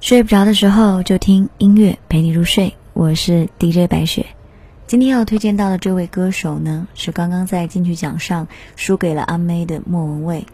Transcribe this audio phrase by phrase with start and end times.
[0.00, 4.26] 睡不着的时候就听音乐陪你入睡，我是 DJ 白雪。
[4.86, 8.46] 今天要推荐到的这位歌手呢，是刚刚在金曲奖上
[8.76, 10.46] 输给了阿妹的莫文蔚。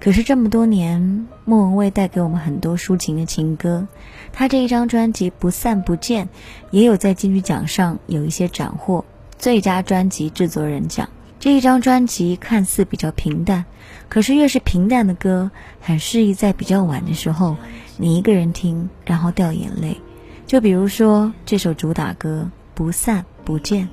[0.00, 3.86] 可是这么多年，莫文蔚带给我们很多抒情的情歌。
[4.32, 6.26] 她这一张专辑《不散不见》
[6.70, 9.04] 也有在金曲奖上有一些斩获
[9.38, 11.08] 最佳专辑制作人奖。
[11.38, 13.66] 这一张专辑看似比较平淡，
[14.08, 15.50] 可是越是平淡的歌，
[15.80, 17.56] 很适宜在比较晚的时候。
[18.00, 20.00] 你一个人听，然后掉眼泪。
[20.46, 23.86] 就比如说这首主打歌《不散不见》，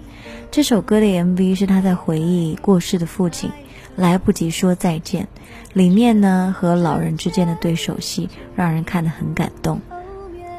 [0.51, 3.49] 这首歌的 MV 是他在回忆过世的父亲，
[3.95, 5.27] 来不及说再见。
[5.73, 9.81] 里面呢和老人之间的对手戏，让人看得很感动。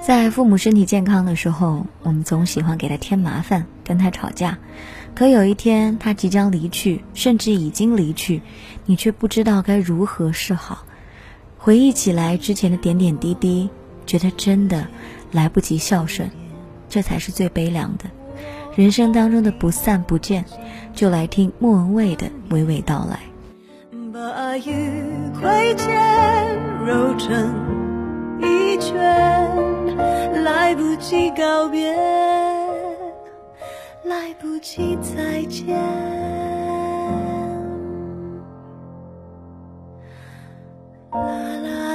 [0.03, 4.59] 在父母身体健康的时候，我们总喜欢给他添麻烦，跟他吵架。
[5.15, 8.43] 可有一天他即将离去，甚至已经离去，
[8.85, 10.85] 你却不知道该如何是好。
[11.67, 13.69] 回忆起来之前的点点滴滴，
[14.07, 14.87] 觉得真的
[15.33, 16.31] 来不及孝顺，
[16.89, 18.05] 这才是最悲凉的。
[18.77, 20.45] 人生当中的不散不见，
[20.95, 23.19] 就来听莫文蔚的娓娓道来。
[24.13, 25.03] 把愉
[25.41, 27.53] 快间揉成
[28.41, 31.93] 一圈，来不及告别，
[34.05, 36.36] 来不及再见。
[41.25, 41.86] 啦啦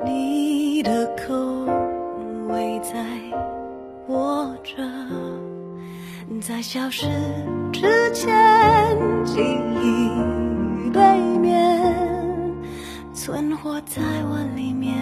[0.00, 1.34] 你的口
[2.48, 3.04] 味在
[4.08, 4.82] 握着
[6.40, 7.06] 在消失
[7.72, 8.34] 之前，
[9.24, 9.40] 记
[9.80, 11.00] 忆背
[11.38, 11.94] 面
[13.12, 14.96] 存活在我里面，